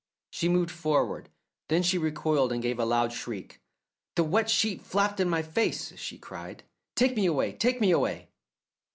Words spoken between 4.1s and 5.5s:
"The wet sheet flapped in my